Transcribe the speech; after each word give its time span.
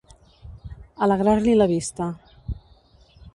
Alegrar-li 1.07 1.53
la 1.59 1.69
vista. 1.73 2.09